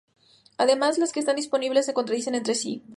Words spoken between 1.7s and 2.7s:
se contradicen entre